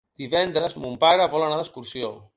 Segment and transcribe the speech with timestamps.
[0.21, 2.15] Divendres mon pare vol anar d'excursió.